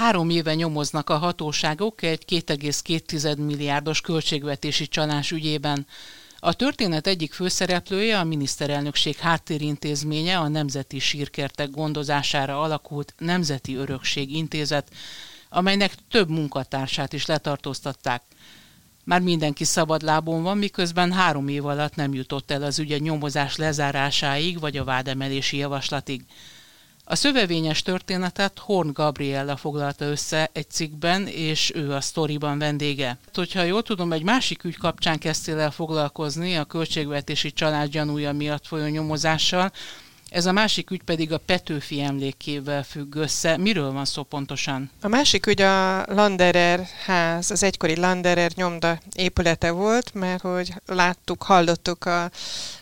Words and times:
Három 0.00 0.30
éve 0.30 0.54
nyomoznak 0.54 1.10
a 1.10 1.16
hatóságok 1.16 2.02
egy 2.02 2.24
2,2 2.28 3.36
milliárdos 3.36 4.00
költségvetési 4.00 4.88
csalás 4.88 5.30
ügyében. 5.30 5.86
A 6.38 6.52
történet 6.52 7.06
egyik 7.06 7.32
főszereplője 7.32 8.18
a 8.18 8.24
miniszterelnökség 8.24 9.16
háttérintézménye 9.16 10.38
a 10.38 10.48
Nemzeti 10.48 10.98
Sírkertek 10.98 11.70
gondozására 11.70 12.60
alakult 12.60 13.14
Nemzeti 13.18 13.74
Örökség 13.74 14.36
Intézet, 14.36 14.88
amelynek 15.48 15.94
több 16.10 16.28
munkatársát 16.28 17.12
is 17.12 17.26
letartóztatták. 17.26 18.22
Már 19.04 19.20
mindenki 19.20 19.64
szabadlábon 19.64 20.42
van, 20.42 20.58
miközben 20.58 21.12
három 21.12 21.48
év 21.48 21.66
alatt 21.66 21.94
nem 21.94 22.14
jutott 22.14 22.50
el 22.50 22.62
az 22.62 22.78
ügye 22.78 22.98
nyomozás 22.98 23.56
lezárásáig 23.56 24.60
vagy 24.60 24.76
a 24.76 24.84
vádemelési 24.84 25.56
javaslatig. 25.56 26.24
A 27.10 27.16
szövevényes 27.16 27.82
történetet 27.82 28.58
Horn 28.58 28.92
Gabriella 28.92 29.56
foglalta 29.56 30.04
össze 30.04 30.50
egy 30.52 30.70
cikkben, 30.70 31.26
és 31.26 31.72
ő 31.74 31.92
a 31.92 32.00
sztoriban 32.00 32.58
vendége. 32.58 33.18
Hogyha 33.34 33.62
jól 33.62 33.82
tudom, 33.82 34.12
egy 34.12 34.22
másik 34.22 34.64
ügy 34.64 34.76
kapcsán 34.76 35.18
kezdtél 35.18 35.58
el 35.58 35.70
foglalkozni 35.70 36.56
a 36.56 36.64
költségvetési 36.64 37.52
család 37.52 37.90
gyanúja 37.90 38.32
miatt 38.32 38.66
folyó 38.66 38.86
nyomozással, 38.86 39.72
ez 40.28 40.46
a 40.46 40.52
másik 40.52 40.90
ügy 40.90 41.02
pedig 41.02 41.32
a 41.32 41.38
Petőfi 41.38 42.00
emlékével 42.00 42.82
függ 42.82 43.14
össze. 43.14 43.56
Miről 43.56 43.92
van 43.92 44.04
szó 44.04 44.22
pontosan? 44.22 44.90
A 45.00 45.08
másik 45.08 45.46
ügy 45.46 45.60
a 45.60 46.04
Landerer 46.06 46.86
ház, 47.04 47.50
az 47.50 47.62
egykori 47.62 47.96
Landerer 47.96 48.50
nyomda 48.54 48.98
épülete 49.12 49.70
volt, 49.70 50.14
mert 50.14 50.42
hogy 50.42 50.72
láttuk, 50.86 51.42
hallottuk 51.42 52.04
a 52.04 52.30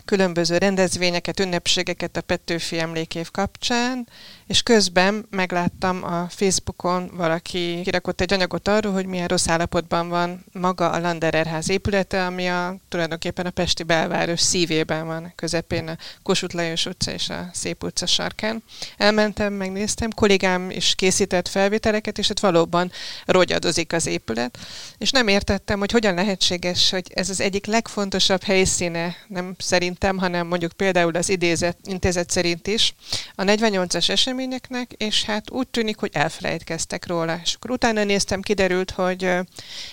különböző 0.09 0.59
rendezvényeket, 0.59 1.41
ünnepségeket 1.41 2.17
a 2.17 2.20
Petőfi 2.20 2.78
emlékév 2.78 3.31
kapcsán, 3.31 4.09
és 4.47 4.62
közben 4.62 5.27
megláttam 5.31 6.05
a 6.05 6.27
Facebookon 6.28 7.11
valaki 7.17 7.81
kirakott 7.84 8.20
egy 8.20 8.33
anyagot 8.33 8.69
arról, 8.69 8.92
hogy 8.92 9.06
milyen 9.06 9.28
rossz 9.28 9.48
állapotban 9.48 10.09
van 10.09 10.45
maga 10.53 10.91
a 10.91 11.00
Landerer 11.00 11.47
ház 11.47 11.69
épülete, 11.70 12.27
ami 12.27 12.48
a, 12.48 12.77
tulajdonképpen 12.89 13.47
a 13.47 13.50
Pesti 13.50 13.83
belváros 13.83 14.41
szívében 14.41 15.06
van, 15.06 15.33
közepén 15.34 15.89
a 15.89 15.97
Kossuth 16.22 16.55
Lajos 16.55 16.87
utca 16.87 17.12
és 17.12 17.28
a 17.28 17.48
Szép 17.53 17.84
utca 17.84 18.06
sarkán. 18.06 18.62
Elmentem, 18.97 19.53
megnéztem, 19.53 20.11
kollégám 20.11 20.70
is 20.70 20.95
készített 20.95 21.48
felvételeket, 21.48 22.19
és 22.19 22.31
ott 22.31 22.41
valóban 22.41 22.91
rogyadozik 23.25 23.93
az 23.93 24.06
épület, 24.06 24.59
és 24.98 25.11
nem 25.11 25.28
értettem, 25.28 25.78
hogy 25.78 25.93
hogyan 25.93 26.15
lehetséges, 26.15 26.91
hogy 26.91 27.11
ez 27.15 27.31
az 27.31 27.41
egyik 27.41 27.67
legfontosabb 27.67 28.43
helyszíne, 28.43 29.17
nem 29.27 29.55
szerintem, 29.98 30.18
hanem 30.30 30.46
mondjuk 30.46 30.72
például 30.72 31.16
az 31.16 31.28
idézet, 31.28 31.77
intézet 31.84 32.30
szerint 32.30 32.66
is, 32.66 32.94
a 33.34 33.42
48-as 33.42 34.08
esemény 34.08 34.12
eseményeknek, 34.12 34.92
és 34.96 35.24
hát 35.24 35.50
úgy 35.50 35.68
tűnik, 35.68 35.98
hogy 35.98 36.10
elfelejtkeztek 36.12 37.06
róla. 37.06 37.41
És 37.44 37.54
akkor 37.54 37.70
utána 37.70 38.04
néztem, 38.04 38.41
kiderült, 38.41 38.91
hogy 38.91 39.30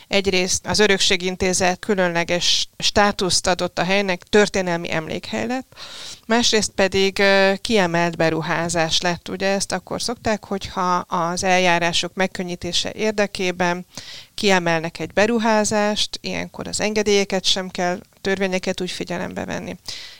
egyrészt 0.07 0.67
az 0.67 0.79
Örökségintézet 0.79 1.79
különleges 1.79 2.67
státuszt 2.77 3.47
adott 3.47 3.79
a 3.79 3.83
helynek, 3.83 4.23
történelmi 4.23 4.91
emlékhely 4.91 5.47
lett, 5.47 5.75
másrészt 6.25 6.71
pedig 6.71 7.23
kiemelt 7.61 8.17
beruházás 8.17 9.01
lett. 9.01 9.29
Ugye 9.29 9.47
ezt 9.47 9.71
akkor 9.71 10.01
szokták, 10.01 10.45
hogyha 10.45 10.95
az 10.97 11.43
eljárások 11.43 12.13
megkönnyítése 12.13 12.91
érdekében 12.95 13.85
kiemelnek 14.33 14.99
egy 14.99 15.13
beruházást, 15.13 16.17
ilyenkor 16.21 16.67
az 16.67 16.81
engedélyeket 16.81 17.43
sem 17.43 17.69
kell 17.69 17.99
törvényeket 18.25 18.81
úgy 18.81 18.91
figyelembe 18.91 19.45
venni. 19.45 19.75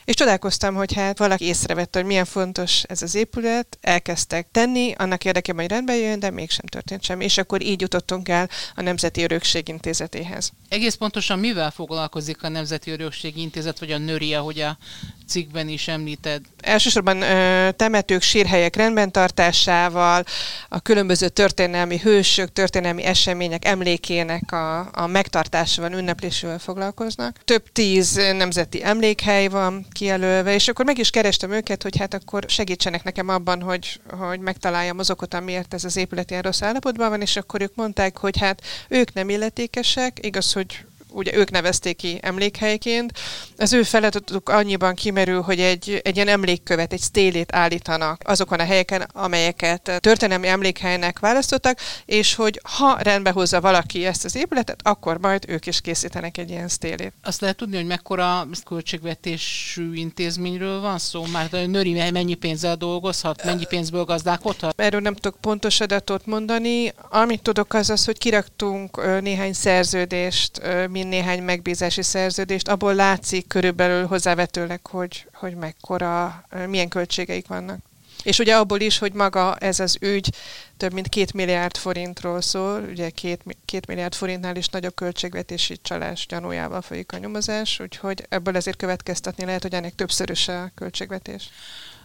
És 0.06 0.14
csodálkoztam, 0.14 0.74
hogy 0.74 0.94
hát 0.94 1.18
valaki 1.18 1.44
észrevette, 1.44 1.98
hogy 1.98 2.08
milyen 2.08 2.24
fontos 2.24 2.82
ez 2.82 3.02
az 3.02 3.14
épület, 3.14 3.78
elkezdtek 3.80 4.46
tenni, 4.52 4.92
annak 4.98 5.24
érdekében, 5.24 5.60
hogy 5.60 5.70
rendbe 5.70 5.96
jön, 5.96 6.18
de 6.18 6.30
mégsem 6.30 6.66
történt 6.66 7.02
semmi. 7.02 7.24
És 7.24 7.38
akkor 7.38 7.62
így 7.62 7.80
jutottunk 7.80 8.28
el 8.28 8.48
a 8.74 8.82
Nemzeti 8.82 9.22
Örökség 9.22 9.68
Intézetéhez. 9.68 10.52
Egész 10.68 10.94
pontosan 10.94 11.38
mivel 11.38 11.70
foglalkozik 11.70 12.42
a 12.42 12.48
Nemzeti 12.48 12.90
Örökség 12.90 13.36
Intézet, 13.36 13.78
vagy 13.78 13.90
a 13.90 13.98
NÖRI, 13.98 14.34
ahogy 14.34 14.60
a 14.60 14.78
cikkben 15.28 15.68
is 15.68 15.88
említed? 15.88 16.42
Elsősorban 16.60 17.22
ö, 17.22 17.70
temetők, 17.72 18.22
sírhelyek 18.22 18.76
rendben 18.76 19.12
tartásával, 19.12 20.24
a 20.68 20.80
különböző 20.80 21.28
történelmi 21.28 21.98
hősök, 21.98 22.52
történelmi 22.52 23.02
események 23.04 23.64
emlékének 23.64 24.52
a, 24.52 24.78
a 24.92 25.06
megtartásával, 25.06 25.92
ünneplésével 25.92 26.58
foglalkoznak. 26.58 27.40
Több 27.44 27.72
tíz 27.72 28.14
nemzeti 28.14 28.84
emlékhely 28.84 29.48
van 29.48 29.86
kijelölve, 29.96 30.54
és 30.54 30.68
akkor 30.68 30.84
meg 30.84 30.98
is 30.98 31.10
kerestem 31.10 31.50
őket, 31.50 31.82
hogy 31.82 31.96
hát 31.96 32.14
akkor 32.14 32.44
segítsenek 32.48 33.02
nekem 33.04 33.28
abban, 33.28 33.62
hogy, 33.62 34.00
hogy 34.18 34.40
megtaláljam 34.40 34.98
azokat, 34.98 35.34
amiért 35.34 35.74
ez 35.74 35.84
az 35.84 35.96
épület 35.96 36.30
ilyen 36.30 36.42
rossz 36.42 36.62
állapotban 36.62 37.08
van, 37.08 37.20
és 37.20 37.36
akkor 37.36 37.60
ők 37.60 37.74
mondták, 37.74 38.18
hogy 38.18 38.38
hát 38.38 38.62
ők 38.88 39.12
nem 39.12 39.28
illetékesek, 39.28 40.18
igaz, 40.20 40.52
hogy 40.52 40.84
ugye 41.16 41.34
ők 41.34 41.50
nevezték 41.50 41.96
ki 41.96 42.18
emlékhelyként. 42.22 43.12
Az 43.56 43.72
ő 43.72 43.82
feladatuk 43.82 44.48
annyiban 44.48 44.94
kimerül, 44.94 45.40
hogy 45.40 45.60
egy, 45.60 46.00
egy 46.04 46.16
ilyen 46.16 46.28
emlékkövet, 46.28 46.92
egy 46.92 47.00
stélét 47.00 47.54
állítanak 47.54 48.22
azokon 48.24 48.60
a 48.60 48.64
helyeken, 48.64 49.06
amelyeket 49.12 49.92
történelmi 50.00 50.48
emlékhelynek 50.48 51.18
választottak, 51.18 51.78
és 52.04 52.34
hogy 52.34 52.60
ha 52.62 52.98
rendbe 53.00 53.30
hozza 53.30 53.60
valaki 53.60 54.04
ezt 54.06 54.24
az 54.24 54.36
épületet, 54.36 54.80
akkor 54.82 55.18
majd 55.18 55.44
ők 55.48 55.66
is 55.66 55.80
készítenek 55.80 56.38
egy 56.38 56.50
ilyen 56.50 56.68
stélét. 56.68 57.12
Azt 57.22 57.40
lehet 57.40 57.56
tudni, 57.56 57.76
hogy 57.76 57.86
mekkora 57.86 58.46
költségvetésű 58.64 59.94
intézményről 59.94 60.80
van 60.80 60.98
szó? 60.98 61.24
Már 61.32 61.48
a 61.50 61.56
nőri 61.56 61.92
mennyi 62.10 62.34
pénzzel 62.34 62.76
dolgozhat, 62.76 63.44
mennyi 63.44 63.66
pénzből 63.66 64.04
gazdálkodhat? 64.04 64.80
Erről 64.80 65.00
nem 65.00 65.14
tudok 65.14 65.40
pontos 65.40 65.80
adatot 65.80 66.26
mondani. 66.26 66.92
Amit 67.10 67.42
tudok 67.42 67.74
az 67.74 67.90
az, 67.90 68.04
hogy 68.04 68.18
kiraktunk 68.18 69.20
néhány 69.20 69.52
szerződést, 69.52 70.60
mint 70.90 71.05
néhány 71.06 71.42
megbízási 71.42 72.02
szerződést, 72.02 72.68
abból 72.68 72.94
látszik 72.94 73.46
körülbelül 73.46 74.06
hozzávetőleg, 74.06 74.86
hogy, 74.86 75.26
hogy 75.34 75.54
mekkora, 75.54 76.44
milyen 76.66 76.88
költségeik 76.88 77.46
vannak. 77.46 77.78
És 78.22 78.38
ugye 78.38 78.56
abból 78.56 78.80
is, 78.80 78.98
hogy 78.98 79.12
maga 79.12 79.56
ez 79.56 79.80
az 79.80 79.96
ügy 80.00 80.34
több 80.76 80.92
mint 80.92 81.08
két 81.08 81.32
milliárd 81.32 81.76
forintról 81.76 82.40
szól, 82.40 82.82
ugye 82.90 83.10
két, 83.10 83.42
két 83.64 83.86
milliárd 83.86 84.14
forintnál 84.14 84.56
is 84.56 84.68
nagyobb 84.68 84.94
költségvetési 84.94 85.78
csalás 85.82 86.26
gyanújával 86.26 86.82
folyik 86.82 87.12
a 87.12 87.18
nyomozás, 87.18 87.80
úgyhogy 87.80 88.26
ebből 88.28 88.56
ezért 88.56 88.76
következtetni 88.76 89.44
lehet, 89.44 89.62
hogy 89.62 89.74
ennek 89.74 89.94
többszörös 89.94 90.48
a 90.48 90.70
költségvetés. 90.74 91.48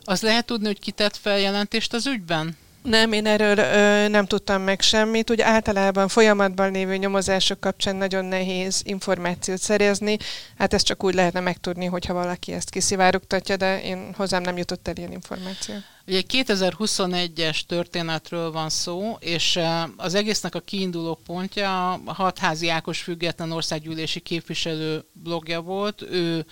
Az 0.04 0.22
lehet 0.22 0.46
tudni, 0.46 0.66
hogy 0.66 0.80
kitett 0.80 1.16
feljelentést 1.16 1.94
az 1.94 2.08
ügyben? 2.08 2.58
Nem, 2.82 3.12
én 3.12 3.26
erről 3.26 3.58
ö, 3.58 4.08
nem 4.08 4.26
tudtam 4.26 4.62
meg 4.62 4.82
semmit. 4.82 5.30
Ugye 5.30 5.46
általában 5.46 6.08
folyamatban 6.08 6.72
lévő 6.72 6.96
nyomozások 6.96 7.60
kapcsán 7.60 7.96
nagyon 7.96 8.26
nehéz 8.26 8.82
információt 8.86 9.60
szerezni. 9.60 10.18
Hát 10.58 10.74
ezt 10.74 10.86
csak 10.86 11.04
úgy 11.04 11.14
lehetne 11.14 11.40
megtudni, 11.40 11.86
hogyha 11.86 12.14
valaki 12.14 12.52
ezt 12.52 12.70
kiszivárogtatja, 12.70 13.58
de 13.58 13.82
én 13.82 14.14
hozzám 14.18 14.42
nem 14.42 14.58
jutott 14.58 14.88
el 14.88 14.96
ilyen 14.98 15.12
információ. 15.12 15.76
Ugye 16.08 16.22
2021-es 16.28 17.60
történetről 17.68 18.52
van 18.52 18.70
szó, 18.70 19.18
és 19.20 19.60
az 19.98 20.14
egésznek 20.14 20.56
a 20.56 20.60
kiinduló 20.60 21.20
pontja 21.26 21.94
a 21.94 22.14
hatházi 22.14 22.70
Ákos 22.70 23.02
független 23.02 23.52
országgyűlési 23.52 24.20
képviselő 24.20 25.04
blogja 25.14 25.62
volt. 25.62 26.02
Ő 26.02 26.46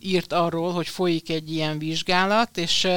írt 0.00 0.32
arról, 0.32 0.72
hogy 0.72 0.88
folyik 0.88 1.30
egy 1.30 1.52
ilyen 1.52 1.78
vizsgálat, 1.78 2.56
és 2.56 2.88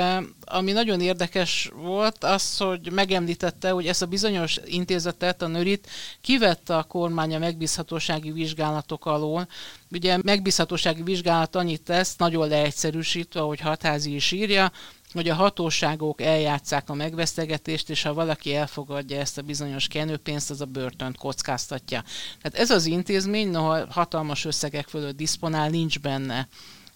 ami 0.46 0.72
nagyon 0.72 1.02
érdekes 1.02 1.72
volt, 1.76 2.24
az, 2.24 2.58
hogy 2.58 2.92
megemlítette, 2.92 3.70
hogy 3.70 3.88
ezt 3.88 4.02
a 4.02 4.06
bizonyos 4.06 4.60
intézetet, 4.66 5.42
a 5.42 5.48
nőrit 5.48 5.90
kivette 6.22 6.78
a 6.78 6.84
kormány 6.84 7.36
a 7.36 7.40
megbízhatósági 7.40 8.32
vizsgálatok 8.32 9.06
alól. 9.06 9.48
Ugye 9.92 10.18
megbízhatósági 10.24 11.04
vizsgálat 11.04 11.56
annyit 11.56 11.82
tesz, 11.82 12.16
nagyon 12.16 12.48
leegyszerűsítve, 12.48 13.40
hogy 13.40 13.60
hatházi 13.60 14.16
is 14.16 14.32
írja, 14.32 14.72
hogy 15.14 15.30
a 15.30 15.36
hatóságok 15.36 16.22
eljátszák 16.22 16.90
a 16.90 16.94
megvesztegetést, 16.94 17.90
és 17.90 18.02
ha 18.02 18.14
valaki 18.14 18.56
elfogadja 18.56 19.20
ezt 19.20 19.38
a 19.38 19.42
bizonyos 19.42 19.88
kenőpénzt, 19.88 20.50
az 20.50 20.62
a 20.62 20.66
börtönt 20.66 21.18
kockáztatja. 21.18 22.04
Tehát 22.42 22.60
ez 22.60 22.70
az 22.70 22.86
intézmény, 22.86 23.50
noha 23.50 23.86
hatalmas 23.90 24.46
összegek 24.46 24.88
fölött 24.88 25.16
diszponál, 25.16 25.70
nincs 25.70 26.00
benne 26.00 26.48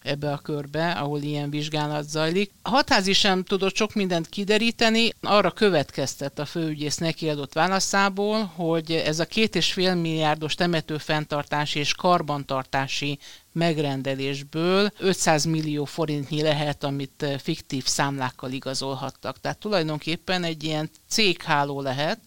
ebbe 0.08 0.32
a 0.32 0.38
körbe, 0.38 0.92
ahol 0.92 1.22
ilyen 1.22 1.50
vizsgálat 1.50 2.10
zajlik. 2.10 2.52
A 2.62 2.70
hatházi 2.70 3.14
sem 3.14 3.44
tudott 3.44 3.76
sok 3.76 3.94
mindent 3.94 4.30
kideríteni, 4.30 5.14
arra 5.22 5.52
következtet 5.52 6.40
a 6.40 6.46
főügyész 6.46 6.98
neki 6.98 7.30
adott 7.30 7.54
válaszából, 7.54 8.44
hogy 8.44 8.92
ez 8.92 9.20
a 9.20 9.26
két 9.26 9.56
és 9.56 9.74
fél 9.74 9.96
milliárdos 9.96 10.56
temetőfenntartási 10.56 11.80
és 11.80 11.94
karbantartási 11.94 13.20
megrendelésből 13.52 14.92
500 14.98 15.46
millió 15.46 15.86
forintnyi 15.86 16.42
lehet, 16.42 16.84
amit 16.84 17.26
fiktív 17.38 17.86
számlákkal 17.86 18.52
igazolhattak. 18.52 19.40
Tehát 19.40 19.58
tulajdonképpen 19.58 20.44
egy 20.44 20.64
ilyen 20.64 20.90
cégháló 21.10 21.82
lehet, 21.82 22.20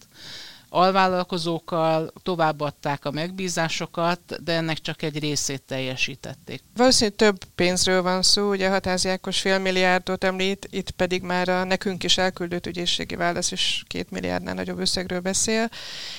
alvállalkozókkal 0.73 2.13
továbbadták 2.23 3.05
a 3.05 3.11
megbízásokat, 3.11 4.43
de 4.43 4.53
ennek 4.53 4.77
csak 4.77 5.01
egy 5.01 5.19
részét 5.19 5.61
teljesítették. 5.61 6.61
Valószínűleg 6.75 7.17
több 7.17 7.43
pénzről 7.55 8.01
van 8.01 8.21
szó, 8.21 8.49
ugye 8.49 8.69
Hatázi 8.69 9.09
Ákos 9.09 9.39
fél 9.39 9.59
milliárdot 9.59 10.23
említ, 10.23 10.67
itt 10.69 10.91
pedig 10.91 11.21
már 11.21 11.49
a 11.49 11.63
nekünk 11.63 12.03
is 12.03 12.17
elküldött 12.17 12.65
ügyészségi 12.65 13.15
válasz 13.15 13.51
is 13.51 13.83
két 13.87 14.11
milliárdnál 14.11 14.53
nagyobb 14.53 14.79
összegről 14.79 15.19
beszél, 15.19 15.69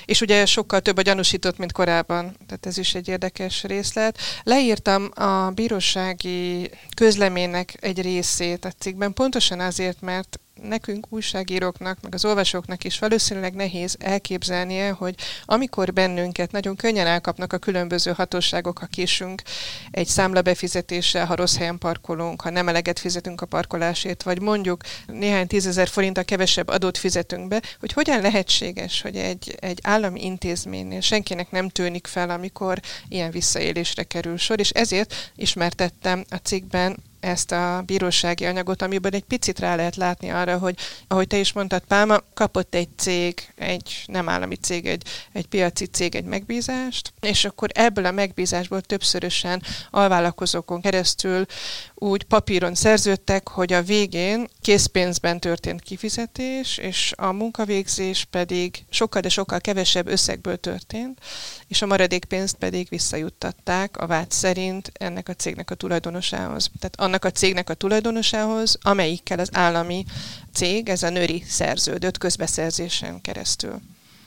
és 0.05 0.21
ugye 0.21 0.47
sokkal 0.47 0.81
több 0.81 0.97
a 0.97 1.03
gyanúsított, 1.03 1.59
mint 1.59 1.73
korábban, 1.73 2.37
tehát 2.47 2.67
ez 2.67 2.79
is 2.79 2.95
egy 2.95 3.09
érdekes 3.09 3.63
részlet. 3.63 4.19
Leírtam 4.43 5.11
a 5.15 5.51
bírósági 5.51 6.71
közleménynek 6.97 7.77
egy 7.81 8.03
részét 8.03 8.65
a 8.65 8.73
cikkben, 8.79 9.13
pontosan 9.13 9.61
azért, 9.61 10.01
mert 10.01 10.39
nekünk 10.61 11.07
újságíróknak, 11.09 11.99
meg 12.03 12.15
az 12.15 12.25
olvasóknak 12.25 12.85
is 12.85 12.99
valószínűleg 12.99 13.55
nehéz 13.55 13.97
elképzelnie, 13.99 14.91
hogy 14.91 15.15
amikor 15.45 15.93
bennünket 15.93 16.53
nagyon 16.53 16.77
könnyen 16.77 17.07
elkapnak 17.07 17.53
a 17.53 17.59
különböző 17.59 18.13
hatóságok, 18.13 18.79
ha 18.79 18.87
késünk 18.87 19.43
egy 19.91 20.07
számla 20.07 20.43
befizetéssel, 20.43 21.27
ha 21.27 21.35
rossz 21.35 21.57
helyen 21.57 21.79
parkolunk, 21.79 22.41
ha 22.41 22.51
nem 22.51 22.69
eleget 22.69 22.99
fizetünk 22.99 23.41
a 23.41 23.47
parkolásért, 23.47 24.23
vagy 24.23 24.41
mondjuk 24.41 24.83
néhány 25.07 25.47
tízezer 25.47 25.89
a 26.15 26.23
kevesebb 26.23 26.69
adót 26.69 26.99
fizetünk 26.99 27.49
be, 27.49 27.63
hogy 27.81 27.93
hogyan 27.93 28.21
lehetséges, 28.21 29.03
hogy 29.03 29.17
egy, 29.17 29.57
egy 29.61 29.79
állami 29.83 30.25
intézménynél 30.25 31.01
senkinek 31.01 31.51
nem 31.51 31.69
tűnik 31.69 32.07
fel, 32.07 32.31
amikor 32.31 32.81
ilyen 33.09 33.31
visszaélésre 33.31 34.03
kerül 34.03 34.37
sor, 34.37 34.59
és 34.61 34.71
ezért 34.71 35.33
ismertettem 35.37 36.25
a 36.31 36.37
cikkben 36.37 36.97
ezt 37.23 37.53
a 37.53 37.83
bírósági 37.87 38.45
anyagot, 38.45 38.83
amiből 38.83 39.15
egy 39.15 39.25
picit 39.25 39.59
rá 39.59 39.75
lehet 39.75 39.97
látni 39.97 40.31
arra, 40.31 40.59
hogy 40.59 40.77
ahogy 41.09 41.27
te 41.27 41.37
is 41.37 41.53
mondtad, 41.53 41.83
Pálma, 41.89 42.19
kapott 42.35 42.75
egy 42.75 42.89
cég, 42.97 43.53
egy 43.57 44.03
nem 44.07 44.29
állami 44.29 44.55
cég, 44.55 44.87
egy, 44.87 45.03
egy 45.33 45.47
piaci 45.47 45.85
cég 45.85 46.15
egy 46.15 46.25
megbízást, 46.25 47.13
és 47.21 47.45
akkor 47.45 47.69
ebből 47.75 48.07
a 48.07 48.11
megbízásból 48.11 48.81
többszörösen 48.81 49.63
alvállalkozókon 49.91 50.81
keresztül 50.81 51.47
úgy 51.95 52.23
papíron 52.23 52.75
szerződtek, 52.75 53.49
hogy 53.49 53.73
a 53.73 53.83
végén 53.83 54.49
készpénzben 54.61 55.41
történt 55.41 55.83
kifizetés, 55.83 56.77
és 56.79 57.13
a 57.17 57.33
munkavégzés 57.33 58.27
pedig 58.31 58.85
sokkal, 58.91 59.21
de 59.21 59.29
sokkal 59.29 59.61
kevesebb 59.61 60.07
összegből 60.07 60.57
történt, 60.57 61.21
és 61.69 61.83
a 61.83 61.87
maradék 61.87 62.25
pénzt 62.25 62.57
pedig 62.57 62.87
visszajuttatták 62.89 63.97
a 63.97 64.07
vád 64.07 64.31
szerint 64.31 64.93
ennek 64.93 65.29
a 65.29 65.35
cégnek 65.35 65.71
a 65.71 65.75
tulajdonosához. 65.75 66.71
Tehát 66.79 66.97
annak 67.13 67.25
a 67.25 67.31
cégnek 67.31 67.71
a 67.71 67.75
tulajdonosához, 67.75 68.79
amelyikkel 68.83 69.39
az 69.39 69.49
állami 69.53 70.05
cég, 70.53 70.89
ez 70.89 71.03
a 71.03 71.09
nőri 71.09 71.43
szerződött 71.47 72.19
közbeszerzésen 72.19 73.21
keresztül. 73.21 73.81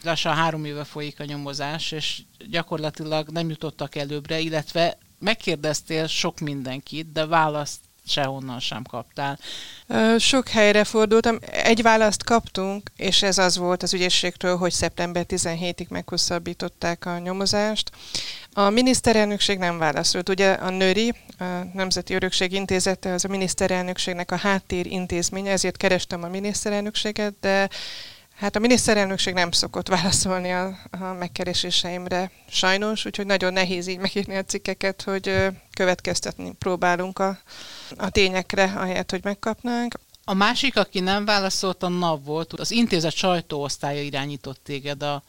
Lassan 0.03 0.35
három 0.35 0.65
éve 0.65 0.83
folyik 0.83 1.19
a 1.19 1.25
nyomozás, 1.25 1.91
és 1.91 2.21
gyakorlatilag 2.49 3.29
nem 3.29 3.49
jutottak 3.49 3.95
előbbre, 3.95 4.39
illetve 4.39 4.97
megkérdeztél 5.19 6.07
sok 6.07 6.39
mindenkit, 6.39 7.11
de 7.11 7.25
választ 7.25 7.79
sehonnan 8.07 8.59
sem 8.59 8.83
kaptál. 8.83 9.39
Sok 10.17 10.47
helyre 10.47 10.83
fordultam. 10.83 11.37
Egy 11.51 11.81
választ 11.81 12.23
kaptunk, 12.23 12.91
és 12.97 13.23
ez 13.23 13.37
az 13.37 13.57
volt 13.57 13.83
az 13.83 13.93
ügyészségtől, 13.93 14.57
hogy 14.57 14.71
szeptember 14.71 15.25
17-ig 15.27 15.87
meghosszabbították 15.87 17.05
a 17.05 17.17
nyomozást. 17.17 17.91
A 18.53 18.69
miniszterelnökség 18.69 19.57
nem 19.57 19.77
válaszolt. 19.77 20.29
Ugye 20.29 20.51
a 20.51 20.69
NÖRI, 20.69 21.13
a 21.39 21.43
Nemzeti 21.73 22.13
Örökség 22.13 22.51
Intézete, 22.51 23.13
az 23.13 23.25
a 23.25 23.27
miniszterelnökségnek 23.27 24.31
a 24.31 24.37
háttér 24.37 24.85
intézménye, 24.85 25.51
ezért 25.51 25.77
kerestem 25.77 26.23
a 26.23 26.27
miniszterelnökséget, 26.27 27.33
de 27.41 27.69
Hát 28.35 28.55
a 28.55 28.59
miniszterelnökség 28.59 29.33
nem 29.33 29.51
szokott 29.51 29.87
válaszolni 29.87 30.51
a, 30.51 30.77
a 30.91 31.13
megkereséseimre 31.13 32.31
sajnos, 32.49 33.05
úgyhogy 33.05 33.25
nagyon 33.25 33.53
nehéz 33.53 33.87
így 33.87 33.97
megírni 33.97 34.35
a 34.35 34.43
cikkeket, 34.43 35.01
hogy 35.01 35.47
következtetni 35.73 36.53
próbálunk 36.59 37.19
a, 37.19 37.39
a 37.97 38.09
tényekre, 38.09 38.73
ahelyett, 38.75 39.11
hogy 39.11 39.23
megkapnánk. 39.23 39.99
A 40.23 40.33
másik, 40.33 40.77
aki 40.77 40.99
nem 40.99 41.25
válaszolt, 41.25 41.83
a 41.83 41.87
NAV 41.87 42.23
volt. 42.23 42.53
Az 42.53 42.71
intézet 42.71 43.13
sajtóosztálya 43.13 44.01
irányított 44.01 44.59
téged 44.63 45.03
a, 45.03 45.23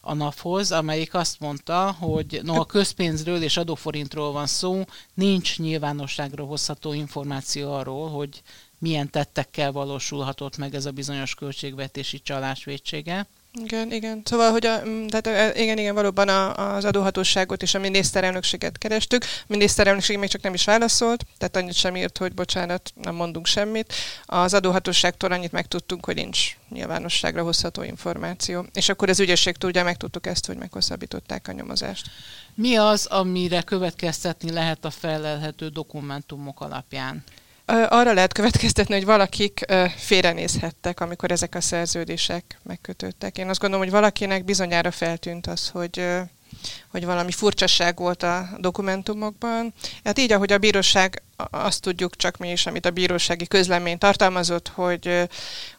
a 0.00 0.14
NAV-hoz, 0.14 0.72
amelyik 0.72 1.14
azt 1.14 1.40
mondta, 1.40 1.96
hogy 1.98 2.40
no, 2.42 2.60
a 2.60 2.64
közpénzről 2.64 3.42
és 3.42 3.56
adóforintról 3.56 4.32
van 4.32 4.46
szó, 4.46 4.84
nincs 5.14 5.58
nyilvánosságra 5.58 6.44
hozható 6.44 6.92
információ 6.92 7.72
arról, 7.72 8.10
hogy 8.10 8.42
milyen 8.84 9.10
tettekkel 9.10 9.72
valósulhatott 9.72 10.56
meg 10.56 10.74
ez 10.74 10.86
a 10.86 10.90
bizonyos 10.90 11.34
költségvetési 11.34 12.20
csalás 12.20 12.64
vétsége. 12.64 13.26
Igen, 13.62 13.92
igen. 13.92 14.22
Szóval, 14.24 14.50
hogy 14.50 14.66
a, 14.66 14.80
mm, 14.86 15.06
tehát 15.06 15.56
igen, 15.56 15.78
igen, 15.78 15.94
valóban 15.94 16.28
a, 16.28 16.74
az 16.74 16.84
adóhatóságot 16.84 17.62
és 17.62 17.74
a 17.74 17.78
miniszterelnökséget 17.78 18.78
kerestük. 18.78 19.24
A 19.24 19.44
miniszterelnökség 19.46 20.18
még 20.18 20.28
csak 20.28 20.42
nem 20.42 20.54
is 20.54 20.64
válaszolt, 20.64 21.24
tehát 21.38 21.56
annyit 21.56 21.74
sem 21.74 21.96
írt, 21.96 22.18
hogy 22.18 22.34
bocsánat, 22.34 22.92
nem 22.94 23.14
mondunk 23.14 23.46
semmit. 23.46 23.94
Az 24.24 24.54
adóhatóságtól 24.54 25.32
annyit 25.32 25.52
megtudtunk, 25.52 26.04
hogy 26.04 26.14
nincs 26.14 26.56
nyilvánosságra 26.68 27.42
hozható 27.42 27.82
információ. 27.82 28.66
És 28.72 28.88
akkor 28.88 29.08
az 29.08 29.20
ügyesség 29.20 29.56
tudja, 29.56 29.84
megtudtuk 29.84 30.26
ezt, 30.26 30.46
hogy 30.46 30.56
meghosszabbították 30.56 31.48
a 31.48 31.52
nyomozást. 31.52 32.10
Mi 32.54 32.76
az, 32.76 33.06
amire 33.06 33.62
következtetni 33.62 34.50
lehet 34.50 34.84
a 34.84 34.90
felelhető 34.90 35.68
dokumentumok 35.68 36.60
alapján? 36.60 37.24
Arra 37.66 38.12
lehet 38.12 38.32
következtetni, 38.32 38.94
hogy 38.94 39.04
valakik 39.04 39.64
félrenézhettek, 39.96 41.00
amikor 41.00 41.30
ezek 41.30 41.54
a 41.54 41.60
szerződések 41.60 42.58
megkötöttek. 42.62 43.38
Én 43.38 43.48
azt 43.48 43.60
gondolom, 43.60 43.84
hogy 43.84 43.94
valakinek 43.94 44.44
bizonyára 44.44 44.90
feltűnt 44.90 45.46
az, 45.46 45.68
hogy 45.68 46.02
hogy 46.88 47.04
valami 47.04 47.32
furcsaság 47.32 47.98
volt 47.98 48.22
a 48.22 48.48
dokumentumokban. 48.58 49.74
Hát 50.04 50.18
így, 50.18 50.32
ahogy 50.32 50.52
a 50.52 50.58
bíróság, 50.58 51.22
azt 51.50 51.80
tudjuk 51.80 52.16
csak 52.16 52.36
mi 52.36 52.50
is, 52.50 52.66
amit 52.66 52.86
a 52.86 52.90
bírósági 52.90 53.46
közlemény 53.46 53.98
tartalmazott, 53.98 54.68
hogy, 54.68 55.28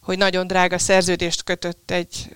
hogy 0.02 0.18
nagyon 0.18 0.48
drága 0.48 0.78
szerződést 0.78 1.44
kötött 1.44 1.92
egy 1.92 2.30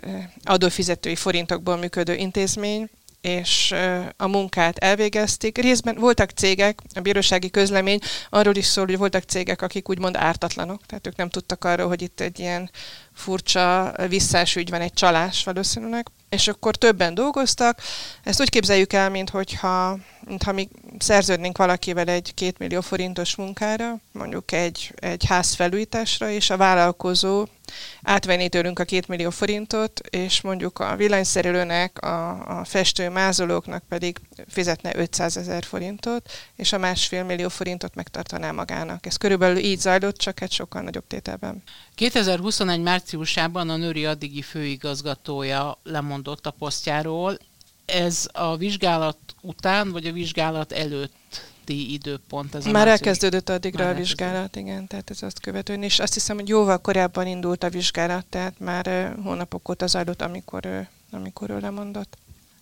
adófizetői 0.43 1.15
forintokból 1.15 1.77
működő 1.77 2.15
intézmény, 2.15 2.89
és 3.21 3.75
a 4.18 4.28
munkát 4.28 4.78
elvégezték. 4.78 5.57
Részben 5.57 5.95
voltak 5.95 6.30
cégek, 6.30 6.80
a 6.94 6.99
bírósági 6.99 7.49
közlemény 7.49 7.99
arról 8.30 8.56
is 8.56 8.66
szól, 8.66 8.85
hogy 8.85 8.97
voltak 8.97 9.23
cégek, 9.23 9.61
akik 9.61 9.90
úgymond 9.90 10.18
ártatlanok, 10.18 10.85
tehát 10.85 11.07
ők 11.07 11.16
nem 11.16 11.30
tudtak 11.30 11.64
arról, 11.66 11.88
hogy 11.88 12.02
itt 12.02 12.19
egy 12.19 12.40
ilyen 12.40 12.71
furcsa 13.14 13.94
visszás 14.07 14.56
ügy 14.56 14.69
van, 14.69 14.81
egy 14.81 14.94
csalás 14.94 15.44
valószínűleg, 15.44 16.07
és 16.30 16.48
akkor 16.48 16.76
többen 16.76 17.14
dolgoztak. 17.14 17.80
Ezt 18.24 18.42
úgy 18.42 18.50
képzeljük 18.50 18.94
el, 18.94 19.09
mintha, 19.09 19.98
mintha 20.26 20.52
mi 20.52 20.69
szerződnénk 20.98 21.57
valakivel 21.57 22.07
egy 22.07 22.33
két 22.33 22.57
millió 22.57 22.81
forintos 22.81 23.36
munkára, 23.36 24.00
mondjuk 24.12 24.52
egy, 24.52 24.94
egy 24.95 25.26
ház 25.26 25.54
felújításra, 25.54 26.30
és 26.30 26.50
a 26.50 26.57
vállalkozó 26.57 27.45
átvenni 28.02 28.50
tőlünk 28.50 28.80
a 28.80 28.83
két 28.83 29.07
millió 29.07 29.30
forintot, 29.30 30.02
és 30.09 30.42
mondjuk 30.42 30.80
a 30.80 30.95
villanyszerelőnek, 30.95 32.02
a, 32.02 32.59
a 32.59 32.64
festő 32.64 33.09
mázolóknak 33.09 33.83
pedig 33.90 34.21
fizetne 34.48 34.92
500 34.95 35.38
ezer 35.38 35.64
forintot, 35.64 36.31
és 36.56 36.74
a 36.74 36.78
másfél 36.78 37.24
millió 37.24 37.50
forintot 37.50 37.95
megtartaná 37.95 38.52
magának. 38.52 39.06
Ez 39.06 39.16
körülbelül 39.16 39.57
így 39.57 39.80
zajlott, 39.80 40.18
csak 40.18 40.42
egy 40.42 40.52
sokkal 40.52 40.81
nagyobb 40.81 41.07
tételben. 41.07 41.64
2021 41.95 42.81
márciusában 42.81 43.69
a 43.69 43.78
Nőri 43.78 44.06
addigi 44.06 44.42
főigazgatója 44.42 45.80
lemondott 45.83 46.19
a 46.28 46.52
posztjáról. 46.57 47.38
Ez 47.85 48.30
a 48.31 48.57
vizsgálat 48.57 49.18
után, 49.42 49.92
vagy 49.92 50.06
a 50.06 50.11
vizsgálat 50.11 50.71
előtt 50.71 51.47
időpont. 51.69 52.56
Ez 52.56 52.66
a 52.66 52.71
Már 52.71 52.88
elkezdődött 52.88 53.49
addigra 53.49 53.83
már 53.83 53.94
a 53.94 53.97
vizsgálat, 53.97 54.56
igen, 54.56 54.88
tehát 54.88 55.09
ez 55.09 55.23
azt 55.23 55.40
követően, 55.40 55.83
és 55.83 55.99
azt 55.99 56.14
hiszem, 56.14 56.35
hogy 56.35 56.47
jóval 56.47 56.78
korábban 56.78 57.28
indult 57.28 57.64
a 57.64 57.69
vizsgálat, 57.69 58.26
tehát 58.26 58.59
már 58.59 59.16
hónapok 59.23 59.69
óta 59.69 59.88
zajlott, 59.88 60.21
amikor, 60.21 60.88
amikor 61.11 61.49
ő 61.49 61.59
lemondott. 61.59 62.18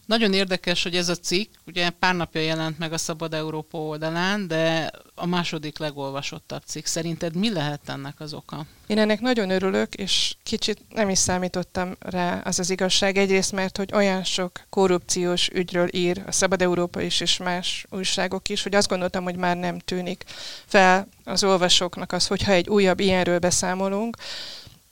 Nagyon 0.08 0.34
érdekes, 0.34 0.84
hogy 0.84 0.96
ez 0.96 1.10
a 1.10 1.16
cikk, 1.16 1.54
ugye 1.66 1.90
pár 1.90 2.16
napja 2.16 2.42
jelent 2.42 2.80
meg 2.80 2.94
a 2.94 2.98
Szabad 2.98 3.34
Európa 3.34 3.78
oldalán, 3.78 4.48
de 4.48 4.92
a 5.16 5.26
második 5.26 5.78
legolvasottabb 5.78 6.62
cikk. 6.66 6.86
Szerinted 6.86 7.36
mi 7.36 7.52
lehet 7.52 7.90
ennek 7.90 8.20
az 8.20 8.34
oka? 8.34 8.66
Én 8.88 8.98
ennek 8.98 9.20
nagyon 9.20 9.50
örülök, 9.50 9.94
és 9.94 10.36
kicsit 10.44 10.82
nem 10.90 11.10
is 11.10 11.18
számítottam 11.18 11.96
rá 12.00 12.42
az 12.44 12.60
az 12.60 12.70
igazság. 12.70 13.18
Egyrészt, 13.18 13.52
mert 13.52 13.78
hogy 13.78 13.90
olyan 13.94 14.24
sok 14.24 14.62
korrupciós 14.70 15.50
ügyről 15.50 15.88
ír 15.96 16.24
a 16.26 16.32
Szabad 16.32 16.62
Európa 16.62 17.02
is, 17.02 17.20
és 17.20 17.38
más 17.38 17.86
újságok 17.90 18.50
is, 18.50 18.64
hogy 18.64 18.76
azt 18.76 18.88
gondoltam, 18.90 19.24
hogy 19.24 19.36
már 19.36 19.58
nem 19.58 19.80
tűnik 19.80 20.24
fel 20.66 21.08
az 21.24 21.44
olvasóknak 21.44 22.12
az, 22.12 22.28
hogyha 22.28 22.52
egy 22.52 22.70
újabb 22.70 23.00
ilyenről 23.00 23.40
beszámolunk, 23.40 24.18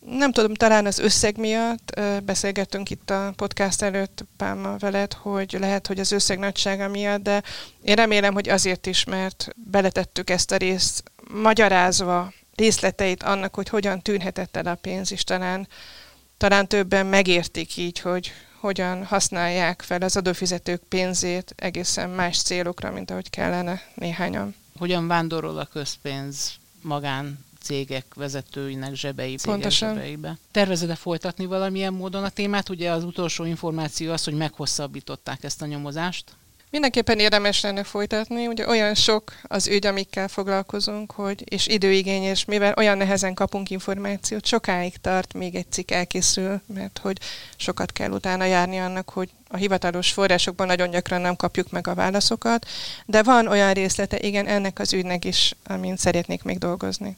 nem 0.06 0.32
tudom, 0.32 0.54
talán 0.54 0.86
az 0.86 1.00
összeg 1.00 1.38
miatt 1.38 2.00
beszélgettünk 2.24 2.90
itt 2.90 3.10
a 3.10 3.34
podcast 3.36 3.82
előtt 3.82 4.26
Pálma 4.38 4.78
veled, 4.78 5.14
hogy 5.14 5.58
lehet, 5.60 5.88
hogy 5.88 6.00
az 6.00 6.12
összeg 6.12 6.40
nagysága 6.40 6.88
miatt, 6.88 7.22
de 7.22 7.44
én 7.82 7.96
remélem, 7.96 8.34
hogy 8.34 8.50
azért 8.50 8.86
is, 8.86 9.04
mert 9.04 9.48
beletettük 9.56 10.30
ezt 10.30 10.52
a 10.52 10.58
részt 10.58 11.04
magyarázva 11.34 12.34
részleteit 12.56 13.24
annak, 13.24 13.56
hogy 13.56 13.70
hogyan 13.70 14.02
tűnhetett 14.02 14.56
el 14.56 14.66
a 14.66 14.76
pénz, 14.76 15.12
és 15.12 15.24
talán, 15.24 15.68
talán 16.38 16.68
többen 16.68 17.06
megértik 17.06 17.78
így, 17.78 18.00
hogy 18.00 18.32
hogyan 18.60 19.06
használják 19.06 19.82
fel 19.82 20.02
az 20.02 20.18
adófizetők 20.18 20.82
pénzét 20.90 21.54
egészen 21.56 22.10
más 22.10 22.42
célokra, 22.42 22.92
mint 22.92 23.12
ahogy 23.12 23.30
kellene 23.30 23.82
néhányan. 23.94 24.56
Hogyan 24.78 25.08
vándorol 25.08 25.58
a 25.58 25.66
közpénz 25.66 26.54
magán 26.82 27.45
cégek 27.66 28.06
vezetőinek 28.14 28.94
zsebei, 28.94 29.38
Pontosan. 29.44 29.94
zsebeibe. 29.94 30.38
Tervezed-e 30.52 30.96
folytatni 30.96 31.46
valamilyen 31.46 31.94
módon 31.94 32.24
a 32.24 32.30
témát? 32.30 32.70
Ugye 32.70 32.92
az 32.92 33.04
utolsó 33.04 33.46
információ 33.46 34.12
az, 34.12 34.24
hogy 34.24 34.34
meghosszabbították 34.34 35.44
ezt 35.44 35.62
a 35.62 35.66
nyomozást. 35.66 36.32
Mindenképpen 36.70 37.20
érdemes 37.20 37.62
lenne 37.62 37.84
folytatni, 37.84 38.48
ugye 38.48 38.68
olyan 38.68 38.94
sok 38.94 39.34
az 39.44 39.68
ügy, 39.68 39.86
amikkel 39.86 40.28
foglalkozunk, 40.28 41.12
hogy, 41.12 41.44
és 41.46 41.68
időigényes, 41.68 42.46
mivel 42.46 42.74
olyan 42.78 42.98
nehezen 42.98 43.34
kapunk 43.34 43.70
információt, 43.70 44.46
sokáig 44.46 44.98
tart, 44.98 45.34
még 45.34 45.56
egy 45.56 45.72
cikk 45.72 45.92
elkészül, 45.92 46.62
mert 46.74 47.00
hogy 47.02 47.18
sokat 47.56 47.92
kell 47.92 48.12
utána 48.12 48.44
járni 48.44 48.80
annak, 48.80 49.10
hogy 49.10 49.30
a 49.48 49.58
hivatalos 49.58 50.12
forrásokban 50.12 50.68
nagyon 50.68 50.90
gyakran 50.90 51.22
nem 51.22 51.36
kapjuk 51.36 51.72
meg 51.72 51.88
a 51.88 51.96
válaszokat, 51.96 52.66
de 53.06 53.24
van 53.24 53.48
olyan 53.48 53.74
részlete, 53.74 54.20
igen, 54.20 54.48
ennek 54.48 54.80
az 54.80 54.94
ügynek 54.94 55.26
is, 55.26 55.56
amin 55.66 55.96
szeretnék 55.96 56.44
még 56.44 56.58
dolgozni. 56.58 57.18